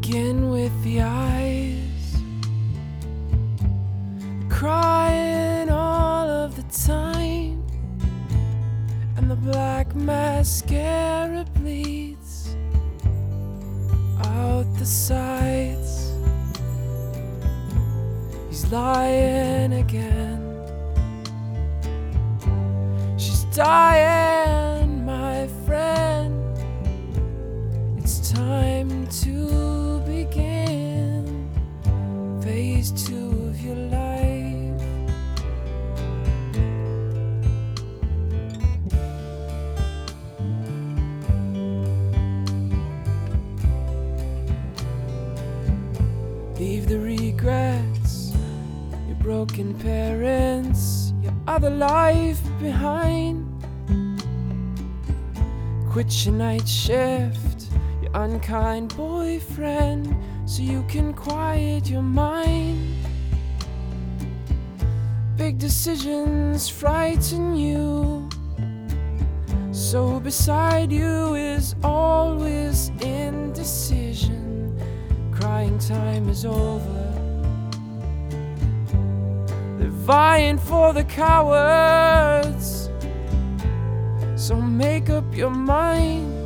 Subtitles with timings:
[0.00, 2.16] begin with the eyes.
[4.48, 7.62] Crying all of the time,
[9.16, 12.56] and the black mascara bleeds
[14.24, 16.12] out the sides.
[18.48, 20.40] He's lying again.
[23.18, 24.19] She's dying,
[32.80, 34.80] phase two of your life.
[46.58, 48.32] Leave the regrets,
[49.06, 53.46] your broken parents, your other life behind.
[55.90, 57.68] Quit your night shift,
[58.00, 60.16] your unkind boyfriend,
[60.46, 62.39] so you can quiet your mind.
[65.60, 68.26] Decisions frighten you,
[69.72, 74.74] so beside you is always indecision.
[75.30, 77.02] Crying time is over.
[79.78, 82.88] They're vying for the cowards.
[84.36, 86.39] So make up your mind.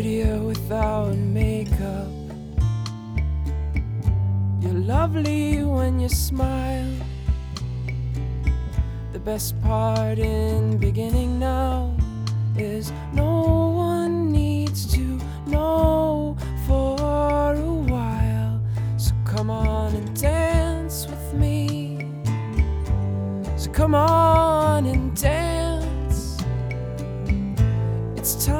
[0.00, 2.08] Prettier without makeup.
[4.62, 6.90] You're lovely when you smile.
[9.12, 11.94] The best part in beginning now
[12.56, 16.34] is no one needs to know
[16.66, 16.96] for
[17.54, 18.58] a while.
[18.96, 22.08] So come on and dance with me.
[23.58, 26.38] So come on and dance.
[28.16, 28.59] It's time.